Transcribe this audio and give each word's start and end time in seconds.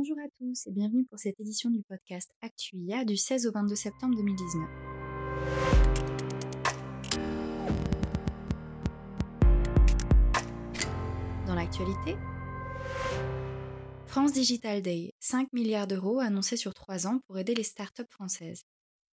Bonjour 0.00 0.18
à 0.20 0.28
tous 0.38 0.68
et 0.68 0.70
bienvenue 0.70 1.04
pour 1.06 1.18
cette 1.18 1.40
édition 1.40 1.70
du 1.70 1.82
podcast 1.82 2.30
Actuia 2.40 3.04
du 3.04 3.16
16 3.16 3.48
au 3.48 3.50
22 3.50 3.74
septembre 3.74 4.14
2019. 4.14 4.68
Dans 11.48 11.54
l'actualité, 11.56 12.14
France 14.06 14.32
Digital 14.32 14.82
Day, 14.82 15.14
5 15.18 15.52
milliards 15.52 15.88
d'euros 15.88 16.20
annoncés 16.20 16.56
sur 16.56 16.74
3 16.74 17.08
ans 17.08 17.18
pour 17.26 17.36
aider 17.36 17.56
les 17.56 17.64
startups 17.64 18.04
françaises. 18.08 18.62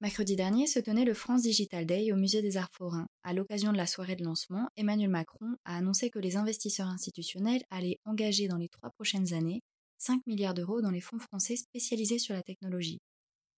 Mercredi 0.01 0.35
dernier 0.35 0.67
se 0.67 0.77
tenait 0.77 1.03
le 1.03 1.15
France 1.15 1.41
Digital 1.41 1.87
Day 1.87 2.11
au 2.11 2.15
Musée 2.15 2.43
des 2.43 2.57
Arts 2.57 2.69
Forains. 2.71 3.07
À 3.23 3.33
l'occasion 3.33 3.71
de 3.71 3.77
la 3.77 3.87
soirée 3.87 4.17
de 4.17 4.23
lancement, 4.23 4.69
Emmanuel 4.77 5.09
Macron 5.09 5.55
a 5.65 5.77
annoncé 5.77 6.11
que 6.11 6.19
les 6.19 6.37
investisseurs 6.37 6.89
institutionnels 6.89 7.63
allaient 7.71 7.97
engager 8.05 8.47
dans 8.47 8.57
les 8.57 8.69
trois 8.69 8.91
prochaines 8.91 9.33
années 9.33 9.63
5 9.97 10.25
milliards 10.27 10.53
d'euros 10.53 10.81
dans 10.81 10.91
les 10.91 11.01
fonds 11.01 11.19
français 11.19 11.55
spécialisés 11.55 12.19
sur 12.19 12.33
la 12.33 12.43
technologie. 12.43 12.99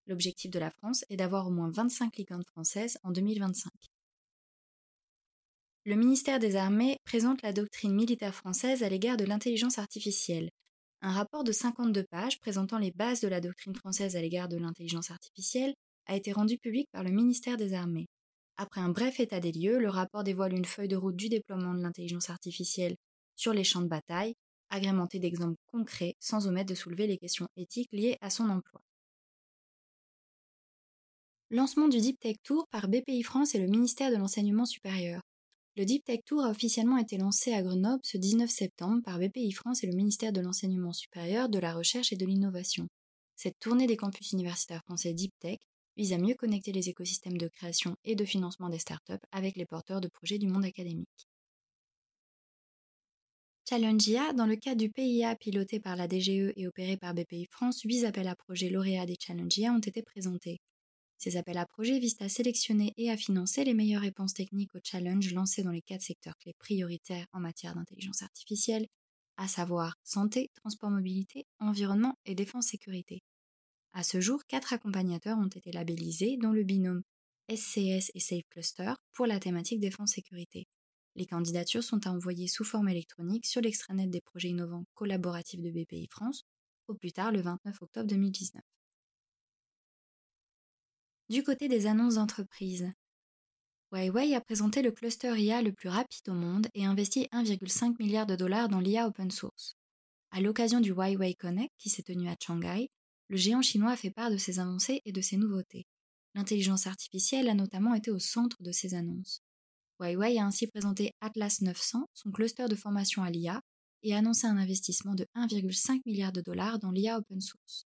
L'objectif 0.07 0.52
de 0.52 0.59
la 0.59 0.71
France 0.71 1.03
est 1.09 1.17
d'avoir 1.17 1.48
au 1.48 1.52
moins 1.52 1.70
25 1.70 2.16
licornes 2.17 2.45
françaises 2.45 2.98
en 3.03 3.11
2025. 3.11 3.71
Le 5.85 5.95
ministère 5.95 6.39
des 6.39 6.55
Armées 6.55 6.97
présente 7.05 7.41
la 7.41 7.53
doctrine 7.53 7.94
militaire 7.94 8.35
française 8.35 8.84
à 8.84 8.89
l'égard 8.89 9.17
de 9.17 9.25
l'intelligence 9.25 9.80
artificielle. 9.80 10.49
Un 11.02 11.11
rapport 11.11 11.44
de 11.44 11.52
52 11.52 12.03
pages 12.03 12.39
présentant 12.39 12.77
les 12.77 12.91
bases 12.91 13.22
de 13.22 13.27
la 13.27 13.39
doctrine 13.39 13.75
française 13.75 14.16
à 14.16 14.22
l'égard 14.22 14.47
de 14.47 14.58
l'intelligence 14.58 15.11
artificielle 15.11 15.73
a 16.08 16.16
été 16.16 16.31
rendu 16.31 16.58
public 16.58 16.88
par 16.91 17.03
le 17.03 17.11
ministère 17.11 17.58
des 17.58 17.73
Armées. 17.73 18.08
Après 18.58 18.81
un 18.81 18.89
bref 18.89 19.19
état 19.19 19.39
des 19.39 19.52
lieux, 19.52 19.80
le 19.80 19.89
rapport 19.89 20.23
dévoile 20.23 20.53
une 20.53 20.66
feuille 20.66 20.88
de 20.88 20.95
route 20.95 21.16
du 21.16 21.30
déploiement 21.30 21.75
de 21.75 21.81
l'intelligence 21.81 22.30
artificielle 22.30 22.95
sur 23.35 23.53
les 23.53 23.63
champs 23.63 23.81
de 23.81 23.88
bataille, 23.88 24.33
agrémentée 24.70 25.20
d'exemples 25.20 25.59
concrets 25.67 26.16
sans 26.20 26.48
omettre 26.48 26.70
de 26.70 26.75
soulever 26.75 27.08
les 27.08 27.17
questions 27.17 27.48
éthiques 27.55 27.91
liées 27.91 28.17
à 28.21 28.30
son 28.30 28.49
emploi. 28.49 28.81
Lancement 31.50 31.88
du 31.88 32.00
Deep 32.00 32.19
Tech 32.19 32.36
Tour 32.44 32.67
par 32.69 32.89
BPI 32.89 33.23
France 33.23 33.56
et 33.56 33.59
le 33.59 33.67
ministère 33.67 34.11
de 34.11 34.17
l'Enseignement 34.17 34.66
supérieur. 34.66 35.22
Le 35.78 35.86
Deep 35.86 36.03
Tech 36.03 36.19
Tour 36.25 36.44
a 36.44 36.50
officiellement 36.50 36.97
été 36.97 37.17
lancé 37.17 37.53
à 37.53 37.61
Grenoble 37.61 38.02
ce 38.03 38.17
19 38.17 38.50
septembre 38.50 39.02
par 39.03 39.19
BPI 39.19 39.52
France 39.52 39.83
et 39.83 39.88
le 39.88 39.95
ministère 39.95 40.33
de 40.33 40.41
l'Enseignement 40.41 40.91
supérieur, 40.91 41.47
de 41.47 41.59
la 41.59 41.73
Recherche 41.73 42.11
et 42.11 42.17
de 42.17 42.25
l'Innovation. 42.25 42.88
Cette 43.36 43.59
tournée 43.59 43.88
des 43.88 43.95
campus 43.95 44.31
universitaires 44.31 44.81
français 44.84 45.13
Deep 45.13 45.31
Tech 45.39 45.59
vise 45.95 46.13
à 46.13 46.17
mieux 46.17 46.36
connecter 46.36 46.72
les 46.72 46.89
écosystèmes 46.89 47.38
de 47.38 47.47
création 47.47 47.95
et 48.03 48.16
de 48.16 48.25
financement 48.25 48.69
des 48.69 48.80
startups 48.80 49.13
avec 49.31 49.56
les 49.56 49.66
porteurs 49.66 50.02
de 50.02 50.08
projets 50.08 50.39
du 50.39 50.47
monde 50.47 50.66
académique. 50.66 51.28
Challengia, 53.69 54.31
dans 54.31 54.45
le 54.45 54.55
cadre 54.55 54.77
du 54.77 54.89
PIA 54.89 55.35
piloté 55.35 55.81
par 55.81 55.97
la 55.97 56.07
DGE 56.07 56.53
et 56.55 56.67
opéré 56.67 56.95
par 56.95 57.13
BPI 57.13 57.47
France, 57.51 57.81
huit 57.81 58.05
appels 58.05 58.29
à 58.29 58.35
projets 58.37 58.69
lauréats 58.69 59.05
des 59.05 59.17
Challengia 59.19 59.73
ont 59.73 59.79
été 59.79 60.01
présentés. 60.03 60.61
Ces 61.17 61.35
appels 61.35 61.57
à 61.57 61.65
projets 61.65 61.99
visent 61.99 62.21
à 62.21 62.29
sélectionner 62.29 62.93
et 62.95 63.11
à 63.11 63.17
financer 63.17 63.65
les 63.65 63.73
meilleures 63.73 64.03
réponses 64.03 64.33
techniques 64.33 64.73
aux 64.73 64.79
challenges 64.81 65.33
lancés 65.33 65.63
dans 65.63 65.71
les 65.71 65.81
quatre 65.81 66.01
secteurs 66.01 66.38
clés 66.38 66.53
prioritaires 66.57 67.25
en 67.33 67.41
matière 67.41 67.75
d'intelligence 67.75 68.21
artificielle, 68.21 68.88
à 69.35 69.49
savoir 69.49 69.95
santé, 70.01 70.49
transport 70.53 70.89
mobilité, 70.89 71.45
environnement 71.59 72.15
et 72.23 72.35
défense 72.35 72.67
sécurité. 72.67 73.19
À 73.91 74.03
ce 74.03 74.21
jour, 74.21 74.45
quatre 74.47 74.71
accompagnateurs 74.71 75.39
ont 75.39 75.47
été 75.47 75.73
labellisés, 75.73 76.38
dont 76.38 76.53
le 76.53 76.63
binôme 76.63 77.01
SCS 77.53 78.11
et 78.13 78.21
Safe 78.21 78.47
Cluster 78.49 78.93
pour 79.11 79.25
la 79.25 79.41
thématique 79.41 79.81
défense-sécurité. 79.81 80.67
Les 81.17 81.25
candidatures 81.25 81.83
sont 81.83 82.05
à 82.05 82.11
envoyer 82.11 82.47
sous 82.47 82.63
forme 82.63 82.89
électronique 82.89 83.47
sur 83.47 83.59
l'extranet 83.59 84.07
des 84.07 84.21
projets 84.21 84.49
innovants 84.49 84.85
collaboratifs 84.93 85.59
de 85.59 85.71
BPI 85.71 86.07
France, 86.11 86.45
au 86.87 86.93
plus 86.93 87.11
tard 87.11 87.31
le 87.31 87.41
29 87.41 87.81
octobre 87.81 88.07
2019. 88.07 88.61
Du 91.29 91.41
côté 91.41 91.67
des 91.67 91.88
annonces 91.88 92.15
d'entreprise, 92.15 92.91
Huawei 93.91 94.35
a 94.35 94.41
présenté 94.41 94.83
le 94.83 94.91
cluster 94.91 95.33
IA 95.35 95.63
le 95.63 95.73
plus 95.73 95.89
rapide 95.89 96.29
au 96.29 96.33
monde 96.33 96.67
et 96.75 96.85
investi 96.85 97.27
1,5 97.31 97.95
milliard 97.97 98.27
de 98.27 98.35
dollars 98.35 98.69
dans 98.69 98.79
l'IA 98.79 99.07
open 99.07 99.31
source. 99.31 99.75
À 100.29 100.39
l'occasion 100.39 100.81
du 100.81 100.91
Huawei 100.91 101.33
Connect 101.33 101.73
qui 101.79 101.89
s'est 101.89 102.03
tenu 102.03 102.29
à 102.29 102.35
Shanghai, 102.39 102.91
le 103.29 103.38
géant 103.38 103.63
chinois 103.63 103.91
a 103.91 103.97
fait 103.97 104.11
part 104.11 104.29
de 104.29 104.38
ses 104.38 104.59
avancées 104.59 105.01
et 105.03 105.11
de 105.11 105.22
ses 105.22 105.38
nouveautés. 105.38 105.88
L'intelligence 106.35 106.85
artificielle 106.85 107.50
a 107.50 107.56
notamment 107.56 107.95
été 107.95 108.11
au 108.11 108.19
centre 108.19 108.61
de 108.61 108.72
ces 108.72 108.94
annonces. 108.94 109.41
Huawei 110.00 110.38
a 110.38 110.46
ainsi 110.46 110.68
présenté 110.68 111.13
Atlas 111.22 111.62
900, 111.62 112.06
son 112.13 112.31
cluster 112.31 112.68
de 112.68 112.75
formation 112.75 113.24
à 113.24 113.30
l'IA, 113.30 113.62
et 114.03 114.16
annoncé 114.16 114.47
un 114.47 114.58
investissement 114.58 115.16
de 115.16 115.25
1,5 115.35 116.02
milliard 116.06 116.31
de 116.31 116.41
dollars 116.41 116.80
dans 116.80 116.91
l'IA 116.91 117.18
open 117.18 117.41
source. 117.41 117.88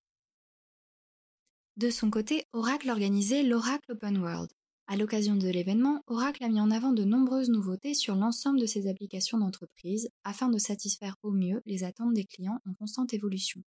De 1.76 1.90
son 1.90 2.10
côté, 2.10 2.44
Oracle 2.52 2.90
organisait 2.90 3.42
l'Oracle 3.42 3.92
Open 3.92 4.18
World. 4.18 4.50
À 4.86 4.96
l'occasion 4.96 5.36
de 5.36 5.48
l'événement, 5.48 6.02
Oracle 6.06 6.42
a 6.42 6.48
mis 6.48 6.60
en 6.60 6.70
avant 6.70 6.92
de 6.92 7.04
nombreuses 7.04 7.48
nouveautés 7.48 7.94
sur 7.94 8.16
l'ensemble 8.16 8.60
de 8.60 8.66
ses 8.66 8.88
applications 8.88 9.38
d'entreprise 9.38 10.08
afin 10.24 10.48
de 10.48 10.58
satisfaire 10.58 11.14
au 11.22 11.32
mieux 11.32 11.62
les 11.66 11.84
attentes 11.84 12.14
des 12.14 12.24
clients 12.24 12.58
en 12.66 12.74
constante 12.74 13.14
évolution 13.14 13.62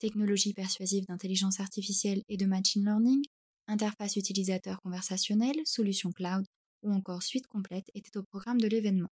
technologie 0.00 0.54
persuasive 0.54 1.04
d'intelligence 1.06 1.60
artificielle 1.60 2.22
et 2.28 2.36
de 2.36 2.46
machine 2.46 2.84
learning, 2.84 3.22
interface 3.68 4.16
utilisateur 4.16 4.80
conversationnelle, 4.80 5.60
solution 5.64 6.10
cloud 6.10 6.44
ou 6.82 6.92
encore 6.92 7.22
suite 7.22 7.46
complète 7.46 7.90
étaient 7.94 8.16
au 8.16 8.22
programme 8.22 8.60
de 8.60 8.68
l'événement. 8.68 9.10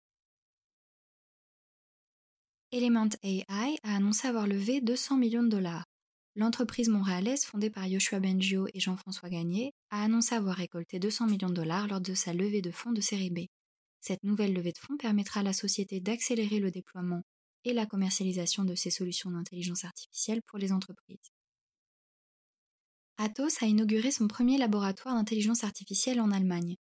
Element 2.72 3.10
AI 3.24 3.78
a 3.84 3.96
annoncé 3.96 4.28
avoir 4.28 4.48
levé 4.48 4.82
200 4.82 5.18
millions 5.18 5.44
de 5.44 5.50
dollars. 5.50 5.86
L'entreprise 6.36 6.90
montréalaise 6.90 7.46
fondée 7.46 7.70
par 7.70 7.88
Yoshua 7.88 8.20
Bengio 8.20 8.68
et 8.74 8.80
Jean-François 8.80 9.30
Gagné 9.30 9.72
a 9.90 10.04
annoncé 10.04 10.36
avoir 10.36 10.58
récolté 10.58 11.00
200 11.00 11.28
millions 11.28 11.50
de 11.50 11.54
dollars 11.54 11.88
lors 11.88 12.02
de 12.02 12.14
sa 12.14 12.34
levée 12.34 12.62
de 12.62 12.72
fonds 12.72 12.92
de 12.92 13.00
série 13.00 13.30
B. 13.30 13.46
Cette 14.02 14.24
nouvelle 14.24 14.54
levée 14.54 14.74
de 14.74 14.78
fonds 14.78 14.98
permettra 14.98 15.40
à 15.40 15.44
la 15.44 15.54
société 15.54 16.02
d'accélérer 16.02 16.60
le 16.60 16.72
déploiement 16.72 17.22
et 17.64 17.74
la 17.74 17.86
commercialisation 17.86 18.66
de 18.66 18.76
ces 18.76 18.92
solutions 18.92 19.32
d'intelligence 19.32 19.86
artificielle 19.86 20.42
pour 20.46 20.60
les 20.60 20.72
entreprises. 20.72 21.32
Atos 23.18 23.64
a 23.64 23.66
inauguré 23.66 24.12
son 24.12 24.28
premier 24.28 24.58
laboratoire 24.58 25.16
d'intelligence 25.16 25.64
artificielle 25.64 26.20
en 26.20 26.32
Allemagne. 26.32 26.76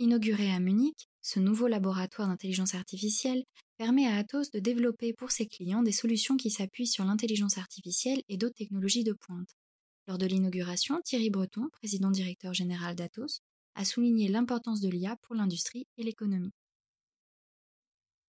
Inauguré 0.00 0.52
à 0.52 0.60
Munich, 0.60 1.08
ce 1.22 1.40
nouveau 1.40 1.66
laboratoire 1.66 2.28
d'intelligence 2.28 2.76
artificielle 2.76 3.42
permet 3.78 4.06
à 4.06 4.16
Atos 4.16 4.52
de 4.52 4.60
développer 4.60 5.12
pour 5.12 5.32
ses 5.32 5.46
clients 5.46 5.82
des 5.82 5.90
solutions 5.90 6.36
qui 6.36 6.50
s'appuient 6.50 6.86
sur 6.86 7.04
l'intelligence 7.04 7.58
artificielle 7.58 8.22
et 8.28 8.36
d'autres 8.36 8.54
technologies 8.54 9.02
de 9.02 9.12
pointe. 9.12 9.56
Lors 10.06 10.16
de 10.16 10.26
l'inauguration, 10.26 11.00
Thierry 11.04 11.30
Breton, 11.30 11.68
président 11.72 12.12
directeur 12.12 12.54
général 12.54 12.94
d'Atos, 12.94 13.40
a 13.74 13.84
souligné 13.84 14.28
l'importance 14.28 14.80
de 14.80 14.88
l'IA 14.88 15.16
pour 15.22 15.34
l'industrie 15.34 15.88
et 15.96 16.04
l'économie. 16.04 16.52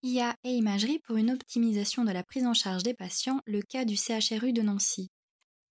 IA 0.01 0.35
et 0.43 0.53
imagerie 0.53 0.99
pour 0.99 1.17
une 1.17 1.29
optimisation 1.29 2.03
de 2.03 2.11
la 2.11 2.23
prise 2.23 2.47
en 2.47 2.55
charge 2.55 2.81
des 2.81 2.95
patients, 2.95 3.41
le 3.45 3.61
cas 3.61 3.85
du 3.85 3.95
CHRU 3.95 4.53
de 4.53 4.63
Nancy. 4.63 5.11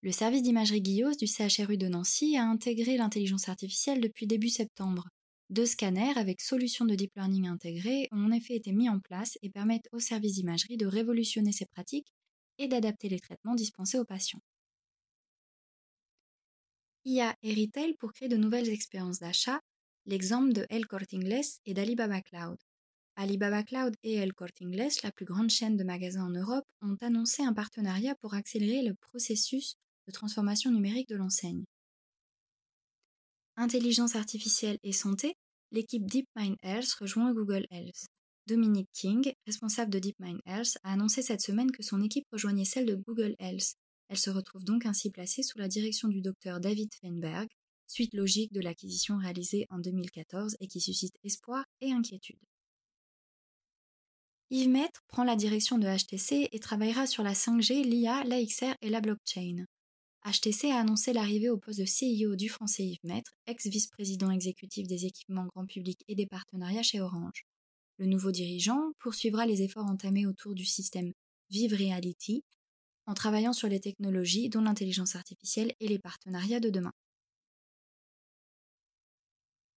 Le 0.02 0.12
service 0.12 0.42
d'imagerie 0.42 0.80
Guillos 0.80 1.16
du 1.18 1.26
CHRU 1.26 1.76
de 1.76 1.88
Nancy 1.88 2.36
a 2.36 2.44
intégré 2.44 2.96
l'intelligence 2.96 3.48
artificielle 3.48 4.00
depuis 4.00 4.28
début 4.28 4.48
septembre. 4.48 5.08
Deux 5.50 5.66
scanners 5.66 6.12
avec 6.16 6.40
solutions 6.42 6.84
de 6.84 6.94
deep 6.94 7.14
learning 7.16 7.48
intégrées 7.48 8.08
ont 8.12 8.26
en 8.26 8.32
effet 8.32 8.54
été 8.56 8.72
mis 8.72 8.88
en 8.90 9.00
place 9.00 9.38
et 9.42 9.48
permettent 9.48 9.88
au 9.92 10.00
service 10.00 10.34
d'imagerie 10.34 10.76
de 10.76 10.86
révolutionner 10.86 11.52
ses 11.52 11.64
pratiques 11.66 12.12
et 12.58 12.68
d'adapter 12.68 13.08
les 13.08 13.18
traitements 13.18 13.54
dispensés 13.54 13.98
aux 13.98 14.04
patients. 14.04 14.42
IA 17.06 17.34
et 17.42 17.54
retail 17.54 17.94
pour 17.94 18.12
créer 18.12 18.28
de 18.28 18.36
nouvelles 18.36 18.68
expériences 18.68 19.20
d'achat, 19.20 19.60
l'exemple 20.04 20.52
de 20.52 20.66
El 20.68 20.86
Corte 20.86 21.14
Inglés 21.14 21.40
et 21.64 21.72
d'Alibaba 21.72 22.20
Cloud. 22.20 22.58
Alibaba 23.16 23.62
Cloud 23.62 23.96
et 24.02 24.14
El 24.16 24.34
Corte 24.34 24.60
la 25.02 25.12
plus 25.12 25.24
grande 25.24 25.50
chaîne 25.50 25.76
de 25.76 25.84
magasins 25.84 26.26
en 26.26 26.30
Europe, 26.30 26.66
ont 26.82 26.96
annoncé 27.00 27.42
un 27.42 27.54
partenariat 27.54 28.14
pour 28.16 28.34
accélérer 28.34 28.82
le 28.82 28.94
processus 28.94 29.76
de 30.06 30.12
transformation 30.12 30.70
numérique 30.70 31.08
de 31.08 31.16
l'enseigne. 31.16 31.64
Intelligence 33.60 34.14
artificielle 34.14 34.78
et 34.84 34.92
santé, 34.92 35.34
l'équipe 35.72 36.06
DeepMind 36.06 36.54
Health 36.62 36.92
rejoint 37.00 37.34
Google 37.34 37.66
Health. 37.72 38.06
Dominic 38.46 38.86
King, 38.92 39.32
responsable 39.48 39.90
de 39.90 39.98
DeepMind 39.98 40.40
Health, 40.46 40.78
a 40.84 40.92
annoncé 40.92 41.22
cette 41.22 41.40
semaine 41.40 41.72
que 41.72 41.82
son 41.82 42.00
équipe 42.00 42.24
rejoignait 42.30 42.64
celle 42.64 42.86
de 42.86 42.94
Google 42.94 43.34
Health. 43.40 43.74
Elle 44.10 44.16
se 44.16 44.30
retrouve 44.30 44.62
donc 44.62 44.86
ainsi 44.86 45.10
placée 45.10 45.42
sous 45.42 45.58
la 45.58 45.66
direction 45.66 46.06
du 46.06 46.20
docteur 46.20 46.60
David 46.60 46.88
Feinberg, 47.02 47.48
suite 47.88 48.14
logique 48.14 48.52
de 48.52 48.60
l'acquisition 48.60 49.18
réalisée 49.18 49.66
en 49.70 49.80
2014 49.80 50.56
et 50.60 50.68
qui 50.68 50.80
suscite 50.80 51.16
espoir 51.24 51.64
et 51.80 51.90
inquiétude. 51.90 52.38
Yves 54.50 54.68
Maître 54.68 55.02
prend 55.08 55.24
la 55.24 55.34
direction 55.34 55.78
de 55.78 55.88
HTC 55.88 56.48
et 56.52 56.60
travaillera 56.60 57.08
sur 57.08 57.24
la 57.24 57.32
5G, 57.32 57.82
l'IA, 57.82 58.22
l'AXR 58.22 58.76
et 58.82 58.88
la 58.88 59.00
blockchain. 59.00 59.64
HTC 60.30 60.70
a 60.70 60.80
annoncé 60.80 61.14
l'arrivée 61.14 61.48
au 61.48 61.56
poste 61.56 61.78
de 61.78 61.84
CEO 61.86 62.36
du 62.36 62.50
français 62.50 62.84
Yves 62.84 62.98
Maître, 63.02 63.32
ex-vice-président 63.46 64.30
exécutif 64.30 64.86
des 64.86 65.06
équipements 65.06 65.46
grand 65.46 65.64
public 65.64 66.04
et 66.06 66.14
des 66.14 66.26
partenariats 66.26 66.82
chez 66.82 67.00
Orange. 67.00 67.46
Le 67.96 68.04
nouveau 68.04 68.30
dirigeant 68.30 68.92
poursuivra 68.98 69.46
les 69.46 69.62
efforts 69.62 69.86
entamés 69.86 70.26
autour 70.26 70.54
du 70.54 70.66
système 70.66 71.12
Vive 71.50 71.72
Reality, 71.72 72.44
en 73.06 73.14
travaillant 73.14 73.54
sur 73.54 73.68
les 73.68 73.80
technologies 73.80 74.50
dont 74.50 74.60
l'intelligence 74.60 75.16
artificielle 75.16 75.72
et 75.80 75.88
les 75.88 75.98
partenariats 75.98 76.60
de 76.60 76.68
demain. 76.68 76.92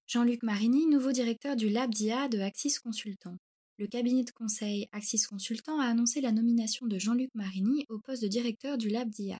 Jean-Luc 0.08 0.44
Marini, 0.44 0.86
nouveau 0.88 1.14
directeur 1.14 1.56
du 1.56 1.70
Lab 1.70 1.94
d'IA 1.94 2.28
de 2.28 2.40
Axis 2.40 2.78
Consultant. 2.80 3.38
Le 3.78 3.88
cabinet 3.88 4.26
de 4.26 4.32
conseil 4.32 4.90
Axis 4.92 5.26
Consultant 5.28 5.80
a 5.80 5.86
annoncé 5.86 6.20
la 6.20 6.34
nomination 6.34 6.88
de 6.88 7.00
Jean-Luc 7.00 7.30
Marini 7.36 7.86
au 7.88 8.00
poste 8.00 8.22
de 8.22 8.28
directeur 8.28 8.78
du 8.78 8.90
Lab 8.90 9.10
d'IA. 9.10 9.40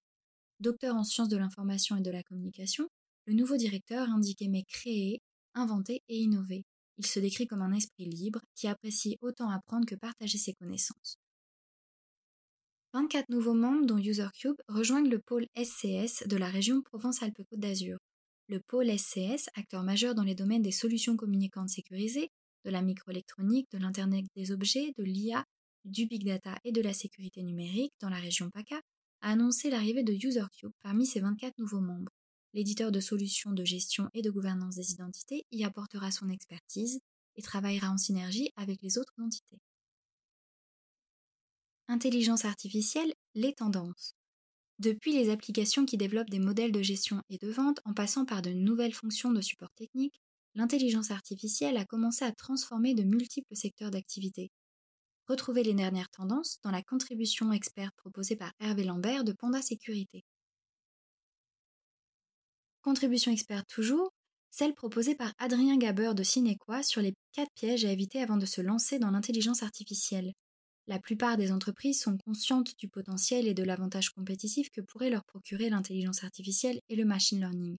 Docteur 0.62 0.96
en 0.96 1.04
sciences 1.04 1.28
de 1.28 1.38
l'information 1.38 1.98
et 1.98 2.02
de 2.02 2.12
la 2.12 2.22
communication, 2.22 2.88
le 3.26 3.34
nouveau 3.34 3.58
directeur 3.58 4.08
indique 4.10 4.44
aimer 4.44 4.64
créer, 4.64 5.20
inventer 5.56 6.04
et 6.08 6.20
innover. 6.20 6.66
Il 7.00 7.08
se 7.08 7.20
décrit 7.20 7.48
comme 7.48 7.64
un 7.64 7.72
esprit 7.72 8.06
libre 8.06 8.42
qui 8.54 8.68
apprécie 8.68 9.18
autant 9.22 9.50
apprendre 9.50 9.88
que 9.88 9.96
partager 9.96 10.38
ses 10.38 10.54
connaissances. 10.54 11.18
24 12.94 13.30
nouveaux 13.30 13.56
membres, 13.56 13.88
dont 13.88 13.98
UserCube, 13.98 14.58
rejoignent 14.68 15.10
le 15.10 15.18
pôle 15.18 15.48
SCS 15.58 16.28
de 16.28 16.38
la 16.38 16.48
région 16.48 16.84
Provence-Alpes-Côte 16.84 17.60
d'Azur. 17.60 17.98
Le 18.48 18.60
pôle 18.60 18.96
SCS, 18.96 19.50
acteur 19.56 19.82
majeur 19.82 20.14
dans 20.14 20.24
les 20.24 20.36
domaines 20.36 20.62
des 20.62 20.72
solutions 20.72 21.18
communicantes 21.18 21.70
sécurisées, 21.70 22.30
de 22.66 22.70
la 22.70 22.84
microélectronique, 22.84 23.66
de 23.72 23.80
l'Internet 23.80 24.26
des 24.36 24.52
objets, 24.52 24.94
de 24.96 25.04
l'IA, 25.04 25.44
du 25.86 26.06
big 26.06 26.24
data 26.24 26.56
et 26.64 26.72
de 26.72 26.82
la 26.82 26.94
sécurité 26.94 27.42
numérique 27.42 27.94
dans 28.00 28.10
la 28.10 28.18
région 28.18 28.52
PACA, 28.52 28.80
a 29.22 29.32
annoncé 29.32 29.70
l'arrivée 29.70 30.04
de 30.04 30.14
UserCube 30.14 30.72
parmi 30.82 31.06
ses 31.06 31.20
24 31.20 31.58
nouveaux 31.58 31.82
membres. 31.82 32.12
L'éditeur 32.54 32.92
de 32.92 33.00
solutions 33.00 33.52
de 33.52 33.64
gestion 33.64 34.10
et 34.14 34.22
de 34.22 34.30
gouvernance 34.30 34.76
des 34.76 34.92
identités 34.92 35.46
y 35.52 35.64
apportera 35.64 36.12
son 36.12 36.30
expertise 36.30 37.00
et 37.36 37.42
travaillera 37.42 37.90
en 37.90 37.98
synergie 37.98 38.52
avec 38.56 38.82
les 38.82 38.98
autres 38.98 39.14
entités. 39.20 39.60
Intelligence 41.88 42.46
artificielle, 42.46 43.14
les 43.36 43.54
tendances. 43.54 44.16
Depuis 44.80 45.14
les 45.14 45.30
applications 45.30 45.86
qui 45.86 45.98
développent 45.98 46.30
des 46.30 46.40
modèles 46.40 46.72
de 46.72 46.82
gestion 46.82 47.22
et 47.30 47.38
de 47.38 47.50
vente 47.50 47.80
en 47.86 47.94
passant 47.94 48.26
par 48.26 48.42
de 48.42 48.50
nouvelles 48.50 48.94
fonctions 48.94 49.32
de 49.32 49.42
support 49.42 49.72
technique, 49.76 50.20
l'intelligence 50.56 51.12
artificielle 51.12 51.78
a 51.78 51.86
commencé 51.86 52.26
à 52.26 52.32
transformer 52.32 52.96
de 52.96 53.04
multiples 53.04 53.56
secteurs 53.56 53.92
d'activité. 53.92 54.52
Retrouvez 55.32 55.64
les 55.64 55.74
dernières 55.74 56.10
tendances 56.10 56.60
dans 56.62 56.72
la 56.72 56.82
contribution 56.82 57.54
experte 57.54 57.96
proposée 57.96 58.36
par 58.36 58.52
Hervé 58.60 58.84
Lambert 58.84 59.24
de 59.24 59.32
Panda 59.32 59.62
Sécurité. 59.62 60.26
Contribution 62.82 63.32
experte 63.32 63.70
toujours, 63.70 64.12
celle 64.50 64.74
proposée 64.74 65.16
par 65.16 65.32
Adrien 65.38 65.78
Gaber 65.78 66.12
de 66.16 66.24
Cinequa 66.24 66.84
sur 66.84 67.02
les 67.02 67.14
quatre 67.32 67.54
pièges 67.56 67.86
à 67.86 67.94
éviter 67.94 68.22
avant 68.22 68.36
de 68.36 68.46
se 68.46 68.60
lancer 68.60 69.00
dans 69.00 69.10
l'intelligence 69.10 69.64
artificielle. 69.64 70.34
La 70.88 71.00
plupart 71.00 71.38
des 71.38 71.54
entreprises 71.54 72.02
sont 72.02 72.18
conscientes 72.18 72.78
du 72.78 72.90
potentiel 72.90 73.48
et 73.48 73.54
de 73.54 73.64
l'avantage 73.64 74.10
compétitif 74.10 74.70
que 74.70 74.82
pourrait 74.82 75.12
leur 75.12 75.24
procurer 75.24 75.70
l'intelligence 75.70 76.26
artificielle 76.26 76.82
et 76.90 76.98
le 76.98 77.06
machine 77.06 77.40
learning, 77.40 77.78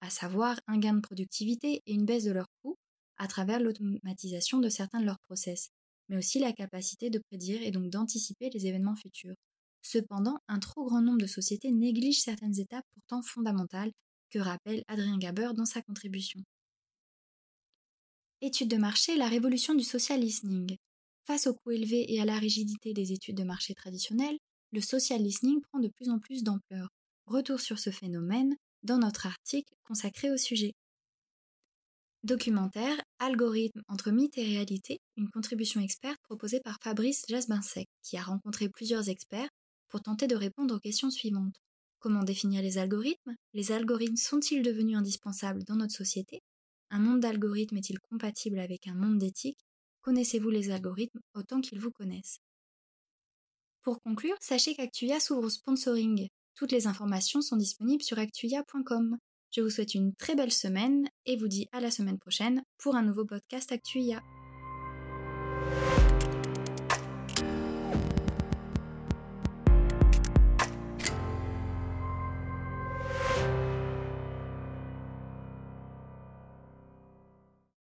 à 0.00 0.10
savoir 0.10 0.58
un 0.66 0.78
gain 0.78 0.94
de 0.94 1.00
productivité 1.00 1.80
et 1.86 1.94
une 1.94 2.06
baisse 2.06 2.24
de 2.24 2.32
leurs 2.32 2.50
coûts 2.60 2.76
à 3.18 3.28
travers 3.28 3.60
l'automatisation 3.60 4.58
de 4.58 4.68
certains 4.68 5.00
de 5.00 5.06
leurs 5.06 5.20
process, 5.20 5.70
mais 6.08 6.16
aussi 6.16 6.38
la 6.38 6.52
capacité 6.52 7.10
de 7.10 7.20
prédire 7.30 7.62
et 7.62 7.70
donc 7.70 7.90
d'anticiper 7.90 8.50
les 8.50 8.66
événements 8.66 8.96
futurs. 8.96 9.34
Cependant, 9.82 10.38
un 10.48 10.58
trop 10.58 10.84
grand 10.84 11.02
nombre 11.02 11.20
de 11.20 11.26
sociétés 11.26 11.70
négligent 11.70 12.22
certaines 12.22 12.58
étapes 12.58 12.84
pourtant 12.94 13.22
fondamentales 13.22 13.92
que 14.30 14.38
rappelle 14.38 14.82
Adrien 14.88 15.18
Gaber 15.18 15.50
dans 15.54 15.64
sa 15.64 15.82
contribution. 15.82 16.40
Étude 18.40 18.68
de 18.68 18.76
marché, 18.76 19.16
la 19.16 19.28
révolution 19.28 19.74
du 19.74 19.84
social 19.84 20.20
listening. 20.20 20.76
Face 21.26 21.46
au 21.46 21.54
coût 21.54 21.72
élevé 21.72 22.12
et 22.12 22.20
à 22.20 22.24
la 22.24 22.38
rigidité 22.38 22.92
des 22.92 23.12
études 23.12 23.36
de 23.36 23.44
marché 23.44 23.74
traditionnelles, 23.74 24.38
le 24.72 24.80
social 24.80 25.22
listening 25.22 25.60
prend 25.60 25.80
de 25.80 25.88
plus 25.88 26.08
en 26.08 26.18
plus 26.18 26.42
d'ampleur. 26.42 26.88
Retour 27.26 27.60
sur 27.60 27.78
ce 27.78 27.90
phénomène 27.90 28.56
dans 28.82 28.98
notre 28.98 29.26
article 29.26 29.74
consacré 29.84 30.30
au 30.30 30.36
sujet. 30.36 30.72
Documentaire 32.24 33.00
Algorithme 33.20 33.82
entre 33.86 34.10
mythe 34.10 34.38
et 34.38 34.44
réalité, 34.44 34.98
une 35.16 35.30
contribution 35.30 35.80
experte 35.80 36.18
proposée 36.22 36.60
par 36.60 36.78
Fabrice 36.82 37.24
Jasbinsec, 37.28 37.86
qui 38.02 38.16
a 38.16 38.22
rencontré 38.22 38.68
plusieurs 38.68 39.08
experts 39.08 39.48
pour 39.86 40.02
tenter 40.02 40.26
de 40.26 40.34
répondre 40.34 40.74
aux 40.74 40.80
questions 40.80 41.10
suivantes. 41.10 41.54
Comment 42.00 42.24
définir 42.24 42.60
les 42.60 42.76
algorithmes? 42.78 43.36
Les 43.54 43.70
algorithmes 43.70 44.16
sont-ils 44.16 44.62
devenus 44.62 44.96
indispensables 44.96 45.62
dans 45.62 45.76
notre 45.76 45.94
société? 45.94 46.40
Un 46.90 46.98
monde 46.98 47.20
d'algorithmes 47.20 47.76
est-il 47.76 48.00
compatible 48.00 48.58
avec 48.58 48.88
un 48.88 48.94
monde 48.94 49.18
d'éthique? 49.18 49.60
Connaissez-vous 50.00 50.50
les 50.50 50.70
algorithmes 50.70 51.20
autant 51.34 51.60
qu'ils 51.60 51.80
vous 51.80 51.92
connaissent? 51.92 52.38
Pour 53.82 54.02
conclure, 54.02 54.36
sachez 54.40 54.74
qu'Actuia 54.74 55.20
s'ouvre 55.20 55.44
au 55.44 55.50
sponsoring. 55.50 56.28
Toutes 56.56 56.72
les 56.72 56.88
informations 56.88 57.42
sont 57.42 57.56
disponibles 57.56 58.02
sur 58.02 58.18
actuia.com. 58.18 59.16
Je 59.50 59.60
vous 59.60 59.70
souhaite 59.70 59.94
une 59.94 60.14
très 60.14 60.34
belle 60.34 60.52
semaine 60.52 61.08
et 61.26 61.36
vous 61.36 61.48
dis 61.48 61.68
à 61.72 61.80
la 61.80 61.90
semaine 61.90 62.18
prochaine 62.18 62.62
pour 62.78 62.96
un 62.96 63.02
nouveau 63.02 63.24
podcast 63.24 63.72
Actuia. 63.72 64.22